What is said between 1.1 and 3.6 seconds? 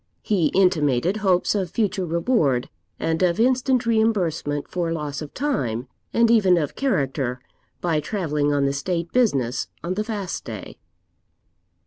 hopes of future reward, and of